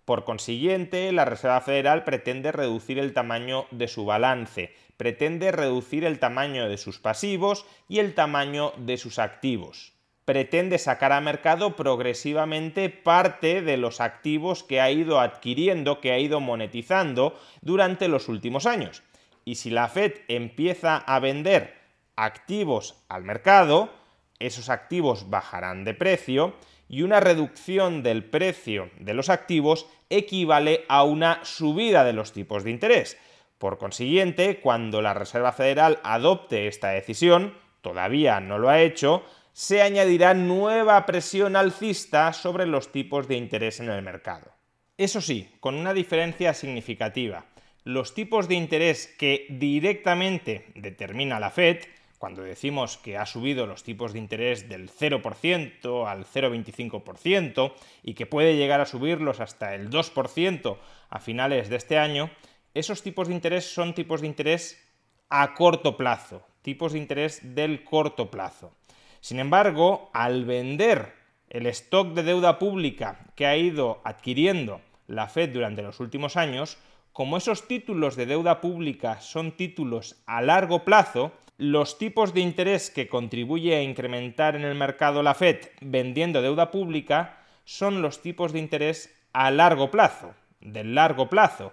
Por 0.07 0.25
consiguiente, 0.25 1.13
la 1.13 1.27
Reserva 1.27 1.61
Federal 1.61 2.05
pretende 2.05 2.53
reducir 2.53 2.99
el 2.99 3.13
tamaño 3.13 3.67
de 3.71 3.87
su 3.87 4.07
balance, 4.07 4.75
pretende 4.97 5.53
reducir 5.53 6.07
el 6.07 6.19
tamaño 6.19 6.71
de 6.71 6.79
sus 6.79 7.01
pasivos 7.01 7.67
y 7.87 7.99
el 7.99 8.15
tamaño 8.15 8.73
de 8.79 8.97
sus 8.97 9.19
activos. 9.19 9.93
Pretende 10.25 10.79
sacar 10.79 11.13
a 11.13 11.21
mercado 11.21 11.77
progresivamente 11.77 12.89
parte 12.89 13.61
de 13.61 13.77
los 13.77 14.01
activos 14.01 14.63
que 14.63 14.81
ha 14.81 14.91
ido 14.91 15.21
adquiriendo, 15.21 16.01
que 16.01 16.13
ha 16.13 16.19
ido 16.19 16.41
monetizando 16.41 17.39
durante 17.61 18.09
los 18.09 18.31
últimos 18.31 18.65
años. 18.65 19.03
Y 19.45 19.57
si 19.57 19.69
la 19.69 19.87
Fed 19.89 20.15
empieza 20.29 20.97
a 20.97 21.21
vender 21.21 21.75
activos 22.17 23.05
al 23.11 23.23
mercado, 23.23 23.91
esos 24.39 24.69
activos 24.69 25.31
bajarán 25.31 25.85
de 25.85 25.95
precio 25.95 26.55
y 26.89 27.03
una 27.03 27.21
reducción 27.21 28.03
del 28.03 28.25
precio 28.25 28.91
de 28.99 29.15
los 29.15 29.29
activos 29.29 29.87
equivale 30.11 30.85
a 30.89 31.03
una 31.05 31.45
subida 31.45 32.05
de 32.05 32.13
los 32.13 32.33
tipos 32.33 32.65
de 32.65 32.71
interés. 32.71 33.19
Por 33.59 33.79
consiguiente, 33.79 34.61
cuando 34.61 35.01
la 35.01 35.15
Reserva 35.15 35.53
Federal 35.53 35.99
adopte 36.03 36.67
esta 36.67 36.91
decisión, 36.91 37.55
todavía 37.81 38.41
no 38.41 38.59
lo 38.59 38.69
ha 38.69 38.81
hecho, 38.81 39.25
se 39.53 39.83
añadirá 39.83 40.35
nueva 40.35 41.07
presión 41.07 41.57
alcista 41.57 42.33
sobre 42.33 42.67
los 42.67 42.91
tipos 42.91 43.29
de 43.29 43.37
interés 43.37 43.81
en 43.81 43.89
el 43.89 44.03
mercado. 44.03 44.53
Eso 44.99 45.21
sí, 45.21 45.49
con 45.61 45.77
una 45.77 45.95
diferencia 45.95 46.55
significativa. 46.55 47.47
los 47.85 48.15
tipos 48.15 48.49
de 48.49 48.55
interés 48.55 49.15
que 49.19 49.47
directamente 49.51 50.67
determina 50.75 51.39
la 51.39 51.51
Fed, 51.51 51.81
cuando 52.19 52.43
decimos 52.43 52.97
que 52.97 53.19
ha 53.19 53.27
subido 53.27 53.67
los 53.67 53.83
tipos 53.83 54.13
de 54.13 54.19
interés 54.19 54.69
del 54.69 54.91
0% 54.91 56.09
al 56.09 56.25
0,25% 56.25 57.73
y 58.03 58.15
que 58.15 58.27
puede 58.27 58.57
llegar 58.57 58.81
a 58.81 58.87
subirlos 58.87 59.41
hasta 59.41 59.75
el 59.75 59.91
2% 59.91 60.79
a 61.11 61.19
finales 61.21 61.69
de 61.69 61.77
este 61.77 61.99
año, 61.99 62.31
esos 62.75 63.03
tipos 63.03 63.29
de 63.29 63.35
interés 63.35 63.73
son 63.73 63.95
tipos 63.95 64.21
de 64.21 64.27
interés 64.27 64.83
a 65.29 65.55
corto 65.55 65.97
plazo, 65.97 66.47
tipos 66.63 66.93
de 66.93 66.99
interés 66.99 67.55
del 67.55 67.85
corto 67.85 68.31
plazo. 68.31 68.73
Sin 69.21 69.39
embargo, 69.39 70.11
al 70.13 70.45
vender 70.45 71.15
el 71.49 71.67
stock 71.69 72.15
de 72.15 72.23
deuda 72.23 72.59
pública 72.59 73.27
que 73.37 73.47
ha 73.47 73.57
ido 73.57 74.01
adquiriendo 74.05 74.81
la 75.07 75.29
Fed 75.29 75.51
durante 75.51 75.83
los 75.83 76.01
últimos 76.01 76.37
años, 76.37 76.79
como 77.13 77.37
esos 77.37 77.69
títulos 77.69 78.17
de 78.17 78.27
deuda 78.27 78.61
pública 78.61 79.21
son 79.21 79.53
títulos 79.53 80.17
a 80.27 80.43
largo 80.43 80.85
plazo, 80.85 81.33
los 81.57 81.99
tipos 81.99 82.35
de 82.35 82.41
interés 82.41 82.91
que 82.91 83.09
contribuye 83.09 83.77
a 83.77 83.83
incrementar 83.83 84.57
en 84.57 84.65
el 84.65 84.75
mercado 84.75 85.23
la 85.23 85.35
Fed 85.35 85.59
vendiendo 85.81 86.43
deuda 86.43 86.71
pública 86.71 87.39
son 87.65 88.03
los 88.03 88.23
tipos 88.23 88.53
de 88.53 88.59
interés 88.59 89.15
a 89.33 89.51
largo 89.51 89.91
plazo, 89.91 90.35
del 90.61 90.95
largo 90.95 91.29
plazo. 91.29 91.73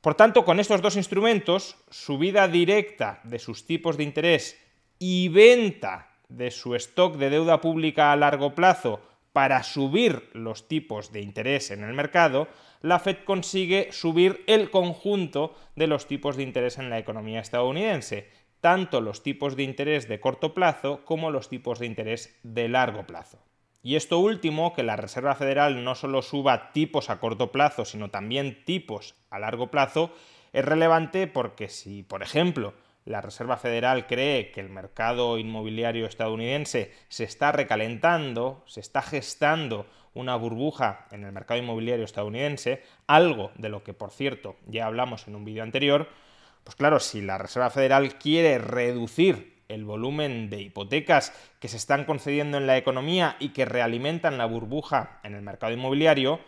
Por 0.00 0.14
tanto, 0.14 0.44
con 0.44 0.60
estos 0.60 0.80
dos 0.80 0.96
instrumentos, 0.96 1.76
subida 1.90 2.46
directa 2.46 3.20
de 3.24 3.38
sus 3.38 3.66
tipos 3.66 3.96
de 3.96 4.04
interés 4.04 4.56
y 4.98 5.28
venta 5.28 6.08
de 6.28 6.50
su 6.50 6.74
stock 6.76 7.16
de 7.16 7.30
deuda 7.30 7.60
pública 7.60 8.12
a 8.12 8.16
largo 8.16 8.54
plazo 8.54 9.00
para 9.32 9.62
subir 9.62 10.30
los 10.32 10.68
tipos 10.68 11.12
de 11.12 11.20
interés 11.20 11.70
en 11.70 11.82
el 11.82 11.94
mercado, 11.94 12.48
la 12.80 12.98
Fed 12.98 13.18
consigue 13.24 13.88
subir 13.92 14.44
el 14.46 14.70
conjunto 14.70 15.54
de 15.74 15.86
los 15.86 16.06
tipos 16.06 16.36
de 16.36 16.44
interés 16.44 16.78
en 16.78 16.90
la 16.90 16.98
economía 16.98 17.40
estadounidense, 17.40 18.30
tanto 18.60 19.00
los 19.00 19.22
tipos 19.22 19.56
de 19.56 19.62
interés 19.62 20.08
de 20.08 20.20
corto 20.20 20.54
plazo 20.54 21.04
como 21.04 21.30
los 21.30 21.48
tipos 21.48 21.78
de 21.78 21.86
interés 21.86 22.38
de 22.42 22.68
largo 22.68 23.06
plazo. 23.06 23.38
Y 23.82 23.96
esto 23.96 24.18
último, 24.18 24.74
que 24.74 24.82
la 24.82 24.96
Reserva 24.96 25.34
Federal 25.34 25.84
no 25.84 25.94
solo 25.94 26.22
suba 26.22 26.72
tipos 26.72 27.10
a 27.10 27.20
corto 27.20 27.52
plazo, 27.52 27.84
sino 27.84 28.10
también 28.10 28.64
tipos 28.64 29.14
a 29.30 29.38
largo 29.38 29.70
plazo, 29.70 30.12
es 30.52 30.64
relevante 30.64 31.26
porque 31.26 31.68
si, 31.68 32.02
por 32.02 32.22
ejemplo, 32.22 32.74
la 33.04 33.20
Reserva 33.20 33.56
Federal 33.56 34.06
cree 34.06 34.50
que 34.50 34.60
el 34.60 34.68
mercado 34.68 35.38
inmobiliario 35.38 36.06
estadounidense 36.06 36.92
se 37.08 37.24
está 37.24 37.52
recalentando, 37.52 38.62
se 38.66 38.80
está 38.80 39.00
gestando 39.00 39.86
una 40.12 40.36
burbuja 40.36 41.06
en 41.10 41.24
el 41.24 41.32
mercado 41.32 41.60
inmobiliario 41.60 42.04
estadounidense, 42.04 42.82
algo 43.06 43.52
de 43.54 43.68
lo 43.68 43.84
que, 43.84 43.94
por 43.94 44.10
cierto, 44.10 44.56
ya 44.66 44.86
hablamos 44.86 45.28
en 45.28 45.36
un 45.36 45.44
vídeo 45.44 45.62
anterior, 45.62 46.08
pues 46.68 46.76
claro, 46.76 47.00
si 47.00 47.22
la 47.22 47.38
Reserva 47.38 47.70
Federal 47.70 48.18
quiere 48.18 48.58
reducir 48.58 49.62
el 49.68 49.86
volumen 49.86 50.50
de 50.50 50.60
hipotecas 50.60 51.32
que 51.60 51.68
se 51.68 51.78
están 51.78 52.04
concediendo 52.04 52.58
en 52.58 52.66
la 52.66 52.76
economía 52.76 53.36
y 53.38 53.54
que 53.54 53.64
realimentan 53.64 54.36
la 54.36 54.44
burbuja 54.44 55.18
en 55.22 55.34
el 55.34 55.40
mercado 55.40 55.72
inmobiliario, 55.72 56.40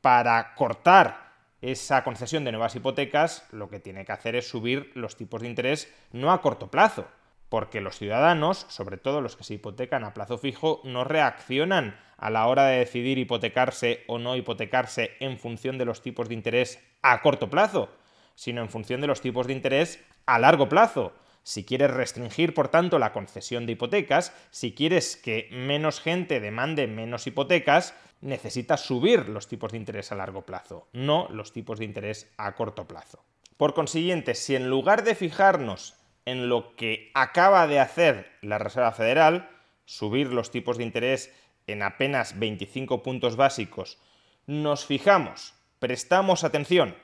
para 0.00 0.56
cortar 0.56 1.30
esa 1.60 2.02
concesión 2.02 2.42
de 2.42 2.50
nuevas 2.50 2.74
hipotecas, 2.74 3.46
lo 3.52 3.68
que 3.68 3.78
tiene 3.78 4.04
que 4.04 4.10
hacer 4.10 4.34
es 4.34 4.48
subir 4.48 4.90
los 4.96 5.14
tipos 5.14 5.42
de 5.42 5.46
interés 5.46 5.94
no 6.10 6.32
a 6.32 6.42
corto 6.42 6.68
plazo, 6.68 7.06
porque 7.48 7.80
los 7.80 7.96
ciudadanos, 7.96 8.66
sobre 8.68 8.96
todo 8.96 9.20
los 9.20 9.36
que 9.36 9.44
se 9.44 9.54
hipotecan 9.54 10.02
a 10.02 10.12
plazo 10.12 10.38
fijo, 10.38 10.80
no 10.82 11.04
reaccionan 11.04 11.96
a 12.16 12.30
la 12.30 12.48
hora 12.48 12.66
de 12.66 12.80
decidir 12.80 13.16
hipotecarse 13.16 14.02
o 14.08 14.18
no 14.18 14.34
hipotecarse 14.34 15.12
en 15.20 15.38
función 15.38 15.78
de 15.78 15.84
los 15.84 16.02
tipos 16.02 16.28
de 16.28 16.34
interés 16.34 16.82
a 17.00 17.22
corto 17.22 17.48
plazo, 17.48 17.90
sino 18.34 18.62
en 18.62 18.68
función 18.68 19.00
de 19.00 19.06
los 19.06 19.20
tipos 19.20 19.46
de 19.46 19.52
interés 19.52 20.02
a 20.26 20.38
largo 20.38 20.68
plazo. 20.68 21.12
Si 21.42 21.64
quieres 21.64 21.90
restringir, 21.90 22.54
por 22.54 22.68
tanto, 22.68 22.98
la 22.98 23.12
concesión 23.12 23.66
de 23.66 23.72
hipotecas, 23.72 24.32
si 24.50 24.74
quieres 24.74 25.16
que 25.16 25.48
menos 25.50 26.00
gente 26.00 26.38
demande 26.40 26.86
menos 26.86 27.26
hipotecas, 27.26 27.94
necesitas 28.20 28.80
subir 28.80 29.28
los 29.28 29.48
tipos 29.48 29.72
de 29.72 29.78
interés 29.78 30.12
a 30.12 30.14
largo 30.14 30.46
plazo, 30.46 30.88
no 30.92 31.26
los 31.30 31.52
tipos 31.52 31.78
de 31.78 31.84
interés 31.84 32.30
a 32.36 32.54
corto 32.54 32.86
plazo. 32.86 33.24
Por 33.56 33.74
consiguiente, 33.74 34.34
si 34.34 34.54
en 34.54 34.70
lugar 34.70 35.02
de 35.02 35.16
fijarnos 35.16 35.94
en 36.24 36.48
lo 36.48 36.76
que 36.76 37.10
acaba 37.14 37.66
de 37.66 37.80
hacer 37.80 38.30
la 38.40 38.58
Reserva 38.58 38.92
Federal, 38.92 39.50
subir 39.84 40.28
los 40.28 40.52
tipos 40.52 40.78
de 40.78 40.84
interés 40.84 41.34
en 41.66 41.82
apenas 41.82 42.38
25 42.38 43.02
puntos 43.02 43.34
básicos, 43.34 43.98
nos 44.46 44.86
fijamos, 44.86 45.54
prestamos 45.80 46.44
atención 46.44 46.94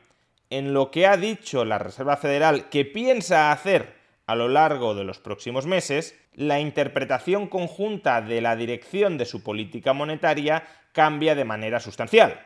en 0.50 0.72
lo 0.72 0.90
que 0.90 1.06
ha 1.06 1.16
dicho 1.16 1.64
la 1.64 1.78
Reserva 1.78 2.16
Federal 2.16 2.68
que 2.68 2.84
piensa 2.84 3.52
hacer 3.52 3.98
a 4.26 4.34
lo 4.34 4.48
largo 4.48 4.94
de 4.94 5.04
los 5.04 5.18
próximos 5.18 5.66
meses, 5.66 6.14
la 6.34 6.60
interpretación 6.60 7.48
conjunta 7.48 8.20
de 8.20 8.40
la 8.40 8.56
dirección 8.56 9.16
de 9.16 9.24
su 9.24 9.42
política 9.42 9.94
monetaria 9.94 10.64
cambia 10.92 11.34
de 11.34 11.44
manera 11.44 11.80
sustancial. 11.80 12.38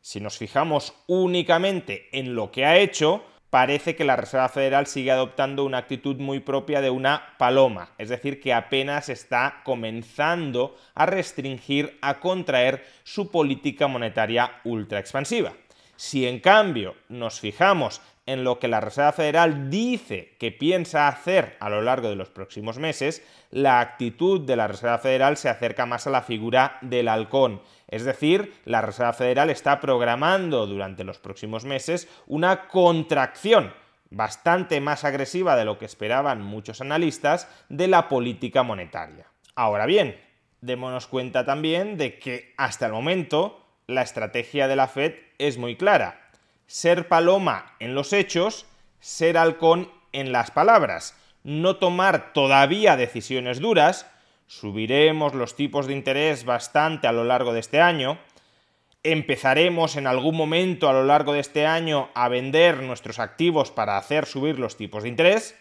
Si 0.00 0.20
nos 0.20 0.38
fijamos 0.38 0.94
únicamente 1.08 2.08
en 2.12 2.36
lo 2.36 2.52
que 2.52 2.64
ha 2.64 2.76
hecho, 2.76 3.24
parece 3.50 3.96
que 3.96 4.04
la 4.04 4.14
Reserva 4.14 4.48
Federal 4.48 4.86
sigue 4.86 5.10
adoptando 5.10 5.64
una 5.64 5.78
actitud 5.78 6.16
muy 6.16 6.38
propia 6.38 6.80
de 6.80 6.90
una 6.90 7.34
paloma, 7.38 7.90
es 7.98 8.08
decir, 8.08 8.40
que 8.40 8.54
apenas 8.54 9.08
está 9.08 9.62
comenzando 9.64 10.76
a 10.94 11.06
restringir, 11.06 11.98
a 12.02 12.20
contraer 12.20 12.84
su 13.02 13.32
política 13.32 13.88
monetaria 13.88 14.60
ultra 14.62 15.00
expansiva. 15.00 15.54
Si 15.96 16.26
en 16.26 16.40
cambio 16.40 16.94
nos 17.08 17.40
fijamos 17.40 18.00
en 18.26 18.42
lo 18.42 18.58
que 18.58 18.68
la 18.68 18.80
Reserva 18.80 19.12
Federal 19.12 19.70
dice 19.70 20.34
que 20.38 20.50
piensa 20.50 21.08
hacer 21.08 21.56
a 21.60 21.70
lo 21.70 21.80
largo 21.80 22.08
de 22.08 22.16
los 22.16 22.28
próximos 22.28 22.78
meses, 22.78 23.22
la 23.50 23.80
actitud 23.80 24.40
de 24.40 24.56
la 24.56 24.66
Reserva 24.66 24.98
Federal 24.98 25.36
se 25.36 25.48
acerca 25.48 25.86
más 25.86 26.06
a 26.06 26.10
la 26.10 26.22
figura 26.22 26.78
del 26.82 27.08
halcón. 27.08 27.62
Es 27.88 28.04
decir, 28.04 28.52
la 28.64 28.82
Reserva 28.82 29.12
Federal 29.12 29.48
está 29.48 29.80
programando 29.80 30.66
durante 30.66 31.04
los 31.04 31.18
próximos 31.18 31.64
meses 31.64 32.08
una 32.26 32.68
contracción 32.68 33.72
bastante 34.10 34.80
más 34.80 35.04
agresiva 35.04 35.56
de 35.56 35.64
lo 35.64 35.78
que 35.78 35.84
esperaban 35.84 36.42
muchos 36.42 36.80
analistas 36.80 37.48
de 37.68 37.88
la 37.88 38.08
política 38.08 38.62
monetaria. 38.62 39.26
Ahora 39.54 39.86
bien, 39.86 40.20
démonos 40.60 41.06
cuenta 41.06 41.44
también 41.44 41.96
de 41.96 42.18
que 42.18 42.54
hasta 42.56 42.86
el 42.86 42.92
momento 42.92 43.65
la 43.86 44.02
estrategia 44.02 44.68
de 44.68 44.76
la 44.76 44.88
Fed 44.88 45.14
es 45.38 45.58
muy 45.58 45.76
clara. 45.76 46.30
Ser 46.66 47.08
paloma 47.08 47.74
en 47.78 47.94
los 47.94 48.12
hechos, 48.12 48.66
ser 48.98 49.38
halcón 49.38 49.90
en 50.12 50.32
las 50.32 50.50
palabras, 50.50 51.16
no 51.44 51.76
tomar 51.76 52.32
todavía 52.32 52.96
decisiones 52.96 53.60
duras, 53.60 54.10
subiremos 54.48 55.34
los 55.34 55.54
tipos 55.54 55.86
de 55.86 55.92
interés 55.92 56.44
bastante 56.44 57.06
a 57.06 57.12
lo 57.12 57.24
largo 57.24 57.52
de 57.52 57.60
este 57.60 57.80
año, 57.80 58.18
empezaremos 59.04 59.94
en 59.94 60.08
algún 60.08 60.36
momento 60.36 60.88
a 60.88 60.92
lo 60.92 61.04
largo 61.04 61.32
de 61.32 61.40
este 61.40 61.66
año 61.66 62.10
a 62.14 62.28
vender 62.28 62.82
nuestros 62.82 63.20
activos 63.20 63.70
para 63.70 63.96
hacer 63.96 64.26
subir 64.26 64.58
los 64.58 64.76
tipos 64.76 65.04
de 65.04 65.10
interés, 65.10 65.56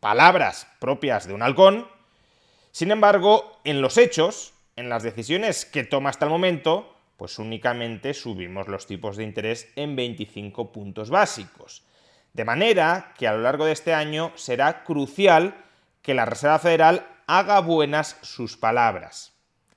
palabras 0.00 0.66
propias 0.80 1.28
de 1.28 1.34
un 1.34 1.42
halcón, 1.42 1.86
sin 2.72 2.90
embargo, 2.90 3.60
en 3.62 3.80
los 3.80 3.96
hechos, 3.96 4.52
en 4.74 4.88
las 4.88 5.04
decisiones 5.04 5.64
que 5.64 5.84
toma 5.84 6.10
hasta 6.10 6.24
el 6.24 6.32
momento, 6.32 6.93
pues 7.16 7.38
únicamente 7.38 8.14
subimos 8.14 8.68
los 8.68 8.86
tipos 8.86 9.16
de 9.16 9.24
interés 9.24 9.68
en 9.76 9.96
25 9.96 10.72
puntos 10.72 11.10
básicos. 11.10 11.84
De 12.32 12.44
manera 12.44 13.14
que 13.16 13.28
a 13.28 13.32
lo 13.32 13.42
largo 13.42 13.64
de 13.64 13.72
este 13.72 13.94
año 13.94 14.32
será 14.34 14.84
crucial 14.84 15.64
que 16.02 16.14
la 16.14 16.24
Reserva 16.24 16.58
Federal 16.58 17.06
haga 17.26 17.60
buenas 17.60 18.16
sus 18.22 18.56
palabras. 18.56 19.32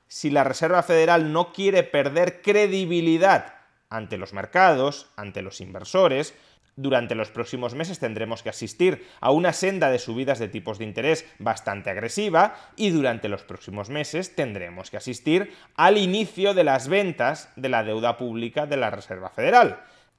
Si 0.07 0.29
la 0.29 0.43
Reserva 0.43 0.83
Federal 0.83 1.31
no 1.31 1.53
quiere 1.53 1.83
perder 1.83 2.41
credibilidad 2.41 3.55
ante 3.89 4.17
los 4.17 4.33
mercados, 4.33 5.09
ante 5.15 5.41
los 5.41 5.61
inversores, 5.61 6.33
durante 6.77 7.15
los 7.15 7.29
próximos 7.29 7.75
meses 7.75 7.99
tendremos 7.99 8.43
que 8.43 8.49
asistir 8.49 9.05
a 9.19 9.31
una 9.31 9.51
senda 9.51 9.89
de 9.89 9.99
subidas 9.99 10.39
de 10.39 10.47
tipos 10.47 10.77
de 10.77 10.85
interés 10.85 11.25
bastante 11.39 11.89
agresiva 11.89 12.55
y 12.77 12.91
durante 12.91 13.27
los 13.27 13.43
próximos 13.43 13.89
meses 13.89 14.35
tendremos 14.35 14.89
que 14.89 14.97
asistir 14.97 15.51
al 15.75 15.97
inicio 15.97 16.53
de 16.53 16.63
las 16.63 16.87
ventas 16.87 17.49
de 17.55 17.69
la 17.69 17.83
deuda 17.83 18.17
pública 18.17 18.65
de 18.65 18.77
la 18.77 18.91
Reserva 18.91 19.29
Federal. 19.31 19.81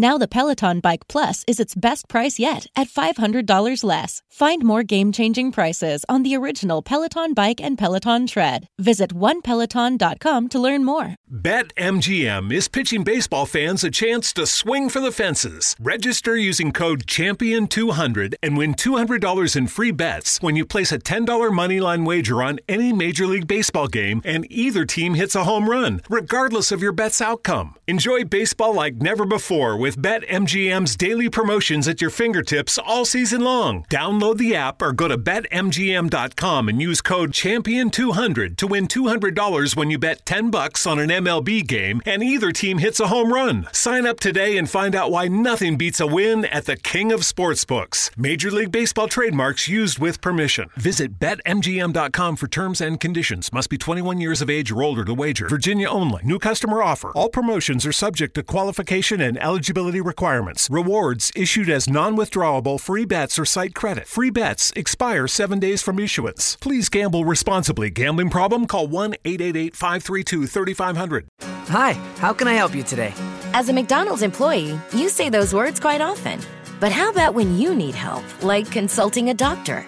Now 0.00 0.16
the 0.16 0.28
Peloton 0.28 0.78
Bike 0.78 1.08
Plus 1.08 1.42
is 1.48 1.58
its 1.58 1.74
best 1.74 2.06
price 2.06 2.38
yet 2.38 2.68
at 2.76 2.86
$500 2.86 3.82
less. 3.82 4.22
Find 4.30 4.62
more 4.62 4.84
game-changing 4.84 5.50
prices 5.50 6.04
on 6.08 6.22
the 6.22 6.36
original 6.36 6.82
Peloton 6.82 7.34
Bike 7.34 7.60
and 7.60 7.76
Peloton 7.76 8.28
Tread. 8.28 8.68
Visit 8.78 9.12
onepeloton.com 9.12 10.48
to 10.50 10.58
learn 10.60 10.84
more. 10.84 11.16
BetMGM 11.28 12.52
is 12.52 12.68
pitching 12.68 13.02
baseball 13.02 13.44
fans 13.44 13.82
a 13.82 13.90
chance 13.90 14.32
to 14.34 14.46
swing 14.46 14.88
for 14.88 15.00
the 15.00 15.10
fences. 15.10 15.74
Register 15.80 16.36
using 16.36 16.70
code 16.70 17.06
CHAMPION200 17.06 18.34
and 18.40 18.56
win 18.56 18.74
$200 18.74 19.56
in 19.56 19.66
free 19.66 19.90
bets 19.90 20.40
when 20.40 20.54
you 20.54 20.64
place 20.64 20.92
a 20.92 21.00
$10 21.00 21.26
moneyline 21.50 22.06
wager 22.06 22.40
on 22.40 22.60
any 22.68 22.92
Major 22.92 23.26
League 23.26 23.48
Baseball 23.48 23.88
game 23.88 24.22
and 24.24 24.46
either 24.48 24.84
team 24.84 25.14
hits 25.14 25.34
a 25.34 25.42
home 25.42 25.68
run, 25.68 26.02
regardless 26.08 26.70
of 26.70 26.80
your 26.80 26.92
bet's 26.92 27.20
outcome. 27.20 27.74
Enjoy 27.88 28.22
baseball 28.22 28.72
like 28.72 29.02
never 29.02 29.26
before 29.26 29.76
with 29.76 29.87
BetMGM's 29.96 30.96
daily 30.96 31.28
promotions 31.30 31.86
at 31.86 32.00
your 32.00 32.10
fingertips 32.10 32.78
all 32.78 33.04
season 33.04 33.40
long. 33.42 33.84
Download 33.84 34.36
the 34.36 34.56
app 34.56 34.82
or 34.82 34.92
go 34.92 35.06
to 35.06 35.16
betmgm.com 35.16 36.68
and 36.68 36.82
use 36.82 37.00
code 37.00 37.30
CHAMPION200 37.30 38.56
to 38.56 38.66
win 38.66 38.88
$200 38.88 39.76
when 39.76 39.90
you 39.90 39.98
bet 39.98 40.26
10 40.26 40.50
bucks 40.50 40.86
on 40.86 40.98
an 40.98 41.10
MLB 41.10 41.66
game 41.66 42.02
and 42.04 42.22
either 42.22 42.50
team 42.50 42.78
hits 42.78 42.98
a 42.98 43.06
home 43.06 43.32
run. 43.32 43.68
Sign 43.72 44.04
up 44.04 44.18
today 44.18 44.56
and 44.56 44.68
find 44.68 44.94
out 44.94 45.12
why 45.12 45.28
nothing 45.28 45.76
beats 45.76 46.00
a 46.00 46.06
win 46.06 46.44
at 46.46 46.64
the 46.64 46.76
King 46.76 47.12
of 47.12 47.20
Sportsbooks. 47.20 48.10
Major 48.18 48.50
League 48.50 48.72
Baseball 48.72 49.06
trademarks 49.06 49.68
used 49.68 49.98
with 49.98 50.20
permission. 50.20 50.68
Visit 50.76 51.18
betmgm.com 51.18 52.36
for 52.36 52.48
terms 52.48 52.80
and 52.80 52.98
conditions. 52.98 53.52
Must 53.52 53.70
be 53.70 53.78
21 53.78 54.20
years 54.20 54.42
of 54.42 54.50
age 54.50 54.72
or 54.72 54.82
older 54.82 55.04
to 55.04 55.14
wager. 55.14 55.48
Virginia 55.48 55.88
only. 55.88 56.22
New 56.24 56.40
customer 56.40 56.82
offer. 56.82 57.12
All 57.12 57.28
promotions 57.28 57.86
are 57.86 57.92
subject 57.92 58.34
to 58.34 58.42
qualification 58.42 59.20
and 59.20 59.38
eligibility 59.38 59.67
requirements. 59.76 60.68
Rewards 60.70 61.32
issued 61.34 61.68
as 61.68 61.88
non 61.88 62.16
withdrawable 62.16 62.80
free 62.80 63.04
bets 63.04 63.38
or 63.38 63.44
site 63.44 63.74
credit. 63.74 64.06
Free 64.06 64.30
bets 64.30 64.72
expire 64.76 65.26
seven 65.26 65.58
days 65.58 65.82
from 65.82 65.98
issuance. 65.98 66.56
Please 66.56 66.88
gamble 66.88 67.24
responsibly. 67.24 67.90
Gambling 67.90 68.30
problem? 68.30 68.66
Call 68.66 68.86
1 68.88 69.14
888 69.24 69.76
532 69.76 70.46
3500. 70.46 71.28
Hi, 71.68 71.92
how 72.18 72.32
can 72.32 72.48
I 72.48 72.54
help 72.54 72.74
you 72.74 72.82
today? 72.82 73.12
As 73.52 73.68
a 73.68 73.72
McDonald's 73.72 74.22
employee, 74.22 74.78
you 74.92 75.08
say 75.08 75.28
those 75.28 75.54
words 75.54 75.80
quite 75.80 76.00
often. 76.00 76.40
But 76.80 76.92
how 76.92 77.10
about 77.10 77.34
when 77.34 77.58
you 77.58 77.74
need 77.74 77.94
help, 77.94 78.24
like 78.42 78.70
consulting 78.70 79.30
a 79.30 79.34
doctor? 79.34 79.84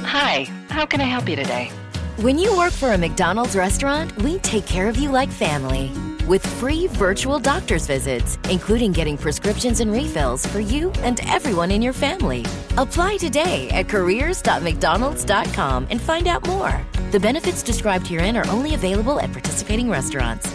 Hi, 0.00 0.44
how 0.68 0.86
can 0.86 1.00
I 1.00 1.04
help 1.04 1.28
you 1.28 1.36
today? 1.36 1.70
When 2.16 2.38
you 2.38 2.56
work 2.56 2.72
for 2.72 2.92
a 2.92 2.98
McDonald's 2.98 3.56
restaurant, 3.56 4.16
we 4.22 4.38
take 4.38 4.66
care 4.66 4.88
of 4.88 4.96
you 4.96 5.10
like 5.10 5.30
family. 5.30 5.90
With 6.28 6.46
free 6.60 6.86
virtual 6.86 7.40
doctor's 7.40 7.88
visits, 7.88 8.38
including 8.48 8.92
getting 8.92 9.18
prescriptions 9.18 9.80
and 9.80 9.90
refills 9.90 10.46
for 10.46 10.60
you 10.60 10.92
and 11.02 11.18
everyone 11.26 11.72
in 11.72 11.82
your 11.82 11.92
family. 11.92 12.44
Apply 12.76 13.16
today 13.16 13.68
at 13.70 13.88
careers.mcdonalds.com 13.88 15.88
and 15.90 16.00
find 16.00 16.28
out 16.28 16.46
more. 16.46 16.80
The 17.10 17.18
benefits 17.18 17.64
described 17.64 18.06
herein 18.06 18.36
are 18.36 18.46
only 18.50 18.74
available 18.74 19.18
at 19.18 19.32
participating 19.32 19.90
restaurants. 19.90 20.48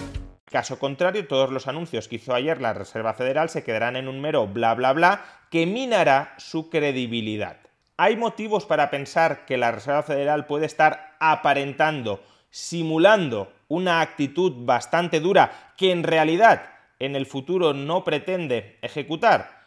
Caso 0.50 0.80
contrario, 0.80 1.28
todos 1.28 1.52
los 1.52 1.68
anuncios 1.68 2.08
que 2.08 2.16
hizo 2.16 2.34
ayer 2.34 2.62
la 2.62 2.74
Reserva 2.74 3.14
Federal 3.14 3.50
se 3.50 3.66
quedarán 3.66 3.98
en 3.98 4.08
un 4.08 4.22
mero 4.22 4.48
bla 4.48 4.74
bla 4.74 4.94
bla 4.94 5.26
que 5.52 5.66
minará 5.66 6.34
su 6.38 6.70
credibilidad. 6.70 7.58
Hay 7.98 8.16
motivos 8.16 8.66
para 8.66 8.90
pensar 8.90 9.46
que 9.46 9.58
la 9.58 9.72
Reserva 9.72 10.04
Federal 10.04 10.46
puede 10.46 10.66
estar 10.66 11.18
aparentando, 11.20 12.24
simulando 12.50 13.52
una 13.68 14.02
actitud 14.02 14.66
bastante 14.66 15.20
dura 15.20 15.74
que 15.78 15.92
en 15.92 16.04
realidad 16.04 16.70
en 17.00 17.16
el 17.16 17.26
futuro 17.26 17.74
no 17.74 18.04
pretende 18.04 18.78
ejecutar? 18.82 19.58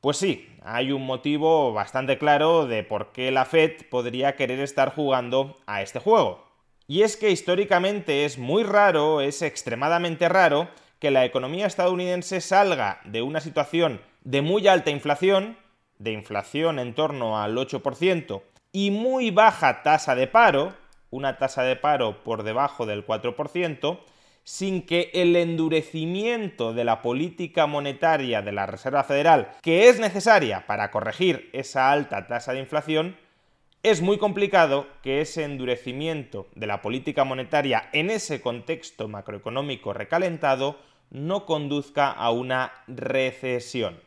Pues 0.00 0.16
sí, 0.16 0.48
hay 0.64 0.90
un 0.90 1.06
motivo 1.06 1.72
bastante 1.72 2.18
claro 2.18 2.66
de 2.66 2.82
por 2.82 3.12
qué 3.12 3.30
la 3.30 3.44
Fed 3.44 3.86
podría 3.88 4.34
querer 4.34 4.58
estar 4.58 4.94
jugando 4.94 5.56
a 5.66 5.82
este 5.82 6.00
juego. 6.00 6.44
Y 6.88 7.02
es 7.02 7.16
que 7.16 7.30
históricamente 7.30 8.24
es 8.24 8.36
muy 8.36 8.64
raro, 8.64 9.20
es 9.20 9.42
extremadamente 9.42 10.28
raro, 10.28 10.68
que 10.98 11.10
la 11.10 11.24
economía 11.24 11.66
estadounidense 11.66 12.40
salga 12.40 13.00
de 13.04 13.22
una 13.22 13.40
situación 13.40 14.00
de 14.24 14.42
muy 14.42 14.66
alta 14.68 14.90
inflación, 14.90 15.56
de 15.98 16.12
inflación 16.12 16.78
en 16.78 16.94
torno 16.94 17.40
al 17.40 17.56
8%, 17.56 18.42
y 18.72 18.90
muy 18.90 19.30
baja 19.30 19.82
tasa 19.82 20.14
de 20.14 20.26
paro, 20.26 20.74
una 21.12 21.38
tasa 21.38 21.62
de 21.62 21.76
paro 21.76 22.24
por 22.24 22.42
debajo 22.42 22.86
del 22.86 23.06
4%, 23.06 24.00
sin 24.42 24.82
que 24.82 25.10
el 25.14 25.36
endurecimiento 25.36 26.72
de 26.72 26.82
la 26.82 27.02
política 27.02 27.68
monetaria 27.68 28.42
de 28.42 28.50
la 28.50 28.66
Reserva 28.66 29.04
Federal, 29.04 29.52
que 29.62 29.88
es 29.88 30.00
necesaria 30.00 30.66
para 30.66 30.90
corregir 30.90 31.48
esa 31.52 31.92
alta 31.92 32.26
tasa 32.26 32.52
de 32.52 32.58
inflación, 32.58 33.16
es 33.84 34.00
muy 34.00 34.18
complicado 34.18 34.86
que 35.02 35.20
ese 35.20 35.44
endurecimiento 35.44 36.48
de 36.54 36.66
la 36.66 36.82
política 36.82 37.24
monetaria 37.24 37.88
en 37.92 38.10
ese 38.10 38.40
contexto 38.40 39.06
macroeconómico 39.06 39.92
recalentado 39.92 40.78
no 41.10 41.46
conduzca 41.46 42.10
a 42.10 42.30
una 42.30 42.72
recesión. 42.88 44.00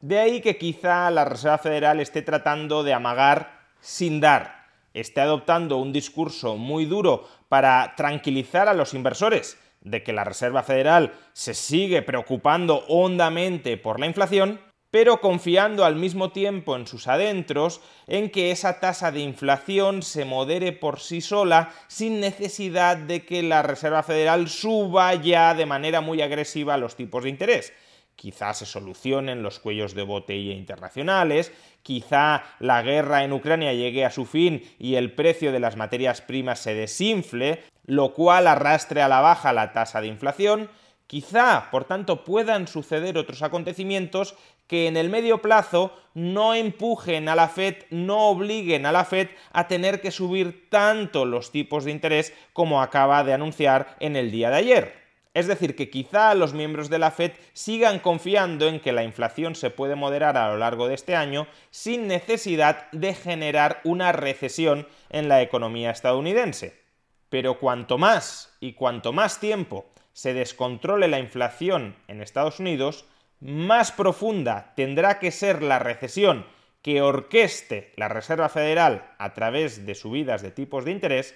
De 0.00 0.18
ahí 0.18 0.40
que 0.40 0.56
quizá 0.56 1.10
la 1.10 1.24
Reserva 1.24 1.58
Federal 1.58 2.00
esté 2.00 2.22
tratando 2.22 2.82
de 2.82 2.92
amagar 2.92 3.66
sin 3.80 4.20
dar, 4.20 4.65
esté 5.00 5.20
adoptando 5.20 5.76
un 5.76 5.92
discurso 5.92 6.56
muy 6.56 6.86
duro 6.86 7.28
para 7.48 7.94
tranquilizar 7.96 8.68
a 8.68 8.74
los 8.74 8.94
inversores 8.94 9.58
de 9.82 10.02
que 10.02 10.12
la 10.12 10.24
Reserva 10.24 10.62
Federal 10.62 11.12
se 11.32 11.54
sigue 11.54 12.02
preocupando 12.02 12.84
hondamente 12.88 13.76
por 13.76 14.00
la 14.00 14.06
inflación, 14.06 14.60
pero 14.90 15.20
confiando 15.20 15.84
al 15.84 15.96
mismo 15.96 16.30
tiempo 16.30 16.74
en 16.74 16.86
sus 16.86 17.06
adentros 17.06 17.80
en 18.06 18.30
que 18.30 18.50
esa 18.50 18.80
tasa 18.80 19.12
de 19.12 19.20
inflación 19.20 20.02
se 20.02 20.24
modere 20.24 20.72
por 20.72 21.00
sí 21.00 21.20
sola 21.20 21.72
sin 21.88 22.20
necesidad 22.20 22.96
de 22.96 23.26
que 23.26 23.42
la 23.42 23.62
Reserva 23.62 24.02
Federal 24.02 24.48
suba 24.48 25.14
ya 25.14 25.54
de 25.54 25.66
manera 25.66 26.00
muy 26.00 26.22
agresiva 26.22 26.78
los 26.78 26.96
tipos 26.96 27.24
de 27.24 27.30
interés. 27.30 27.72
Quizás 28.16 28.58
se 28.58 28.66
solucionen 28.66 29.42
los 29.42 29.58
cuellos 29.58 29.94
de 29.94 30.02
botella 30.02 30.54
internacionales, 30.54 31.52
quizá 31.82 32.44
la 32.58 32.82
guerra 32.82 33.24
en 33.24 33.32
Ucrania 33.32 33.74
llegue 33.74 34.06
a 34.06 34.10
su 34.10 34.24
fin 34.24 34.62
y 34.78 34.94
el 34.94 35.12
precio 35.12 35.52
de 35.52 35.60
las 35.60 35.76
materias 35.76 36.22
primas 36.22 36.58
se 36.58 36.74
desinfle, 36.74 37.62
lo 37.84 38.14
cual 38.14 38.46
arrastre 38.46 39.02
a 39.02 39.08
la 39.08 39.20
baja 39.20 39.52
la 39.52 39.72
tasa 39.74 40.00
de 40.00 40.06
inflación, 40.06 40.70
quizá, 41.06 41.68
por 41.70 41.84
tanto, 41.84 42.24
puedan 42.24 42.66
suceder 42.66 43.18
otros 43.18 43.42
acontecimientos 43.42 44.34
que 44.66 44.86
en 44.86 44.96
el 44.96 45.10
medio 45.10 45.42
plazo 45.42 45.92
no 46.14 46.54
empujen 46.54 47.28
a 47.28 47.36
la 47.36 47.48
Fed, 47.48 47.76
no 47.90 48.30
obliguen 48.30 48.86
a 48.86 48.92
la 48.92 49.04
Fed 49.04 49.28
a 49.52 49.68
tener 49.68 50.00
que 50.00 50.10
subir 50.10 50.68
tanto 50.70 51.24
los 51.24 51.52
tipos 51.52 51.84
de 51.84 51.92
interés 51.92 52.32
como 52.52 52.82
acaba 52.82 53.22
de 53.24 53.34
anunciar 53.34 53.96
en 54.00 54.16
el 54.16 54.30
día 54.30 54.50
de 54.50 54.56
ayer. 54.56 55.05
Es 55.36 55.46
decir, 55.46 55.76
que 55.76 55.90
quizá 55.90 56.34
los 56.34 56.54
miembros 56.54 56.88
de 56.88 56.98
la 56.98 57.10
Fed 57.10 57.32
sigan 57.52 57.98
confiando 57.98 58.68
en 58.68 58.80
que 58.80 58.92
la 58.92 59.04
inflación 59.04 59.54
se 59.54 59.68
puede 59.68 59.94
moderar 59.94 60.38
a 60.38 60.48
lo 60.48 60.56
largo 60.56 60.88
de 60.88 60.94
este 60.94 61.14
año 61.14 61.46
sin 61.70 62.06
necesidad 62.06 62.90
de 62.92 63.12
generar 63.12 63.82
una 63.84 64.12
recesión 64.12 64.88
en 65.10 65.28
la 65.28 65.42
economía 65.42 65.90
estadounidense. 65.90 66.80
Pero 67.28 67.58
cuanto 67.58 67.98
más 67.98 68.56
y 68.60 68.72
cuanto 68.72 69.12
más 69.12 69.38
tiempo 69.38 69.84
se 70.14 70.32
descontrole 70.32 71.06
la 71.06 71.18
inflación 71.18 71.96
en 72.08 72.22
Estados 72.22 72.58
Unidos, 72.58 73.04
más 73.38 73.92
profunda 73.92 74.72
tendrá 74.74 75.18
que 75.18 75.32
ser 75.32 75.62
la 75.62 75.78
recesión 75.78 76.46
que 76.80 77.02
orqueste 77.02 77.92
la 77.96 78.08
Reserva 78.08 78.48
Federal 78.48 79.12
a 79.18 79.34
través 79.34 79.84
de 79.84 79.94
subidas 79.94 80.40
de 80.40 80.50
tipos 80.50 80.86
de 80.86 80.92
interés 80.92 81.34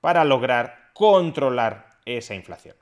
para 0.00 0.24
lograr 0.24 0.88
controlar 0.94 1.98
esa 2.06 2.34
inflación. 2.34 2.81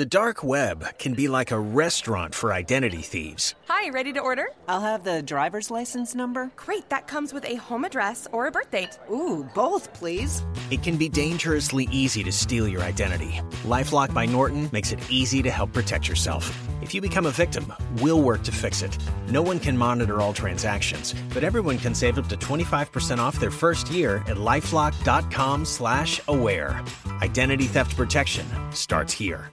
The 0.00 0.06
dark 0.06 0.42
web 0.42 0.98
can 0.98 1.12
be 1.12 1.28
like 1.28 1.50
a 1.50 1.60
restaurant 1.60 2.34
for 2.34 2.54
identity 2.54 3.02
thieves. 3.02 3.54
Hi, 3.68 3.90
ready 3.90 4.14
to 4.14 4.20
order? 4.20 4.46
I'll 4.66 4.80
have 4.80 5.04
the 5.04 5.20
driver's 5.20 5.70
license 5.70 6.14
number. 6.14 6.50
Great, 6.56 6.88
that 6.88 7.06
comes 7.06 7.34
with 7.34 7.44
a 7.44 7.56
home 7.56 7.84
address 7.84 8.26
or 8.32 8.46
a 8.46 8.50
birth 8.50 8.70
date. 8.70 8.98
Ooh, 9.12 9.46
both, 9.54 9.92
please. 9.92 10.42
It 10.70 10.82
can 10.82 10.96
be 10.96 11.10
dangerously 11.10 11.86
easy 11.92 12.24
to 12.24 12.32
steal 12.32 12.66
your 12.66 12.80
identity. 12.80 13.42
Lifelock 13.64 14.14
by 14.14 14.24
Norton 14.24 14.70
makes 14.72 14.90
it 14.90 15.00
easy 15.10 15.42
to 15.42 15.50
help 15.50 15.74
protect 15.74 16.08
yourself. 16.08 16.50
If 16.80 16.94
you 16.94 17.02
become 17.02 17.26
a 17.26 17.30
victim, 17.30 17.70
we'll 18.00 18.22
work 18.22 18.42
to 18.44 18.52
fix 18.52 18.80
it. 18.80 18.96
No 19.28 19.42
one 19.42 19.60
can 19.60 19.76
monitor 19.76 20.22
all 20.22 20.32
transactions, 20.32 21.14
but 21.34 21.44
everyone 21.44 21.76
can 21.76 21.94
save 21.94 22.18
up 22.18 22.28
to 22.28 22.38
25% 22.38 23.18
off 23.18 23.38
their 23.38 23.50
first 23.50 23.90
year 23.90 24.22
at 24.26 24.38
lifelock.com/aware. 24.38 26.82
Identity 27.20 27.64
theft 27.64 27.94
protection 27.98 28.46
starts 28.70 29.12
here. 29.12 29.52